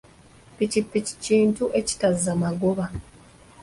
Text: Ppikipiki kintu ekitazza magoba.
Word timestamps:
Ppikipiki 0.53 1.13
kintu 1.25 1.63
ekitazza 1.79 2.31
magoba. 2.43 2.85